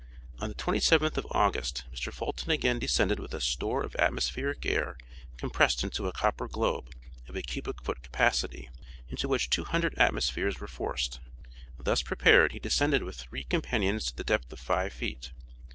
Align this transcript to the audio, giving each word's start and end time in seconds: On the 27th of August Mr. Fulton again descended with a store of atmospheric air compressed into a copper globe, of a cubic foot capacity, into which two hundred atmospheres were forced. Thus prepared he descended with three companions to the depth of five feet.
On 0.39 0.49
the 0.49 0.55
27th 0.55 1.15
of 1.17 1.27
August 1.29 1.83
Mr. 1.93 2.11
Fulton 2.11 2.49
again 2.49 2.79
descended 2.79 3.19
with 3.19 3.35
a 3.35 3.39
store 3.39 3.83
of 3.83 3.95
atmospheric 3.97 4.65
air 4.65 4.97
compressed 5.37 5.83
into 5.83 6.07
a 6.07 6.11
copper 6.11 6.47
globe, 6.47 6.89
of 7.29 7.35
a 7.35 7.43
cubic 7.43 7.83
foot 7.83 8.01
capacity, 8.01 8.71
into 9.09 9.27
which 9.27 9.51
two 9.51 9.63
hundred 9.65 9.93
atmospheres 9.99 10.59
were 10.59 10.65
forced. 10.65 11.19
Thus 11.77 12.01
prepared 12.01 12.51
he 12.53 12.59
descended 12.59 13.03
with 13.03 13.15
three 13.17 13.43
companions 13.43 14.05
to 14.05 14.15
the 14.15 14.23
depth 14.23 14.51
of 14.51 14.59
five 14.59 14.91
feet. 14.91 15.33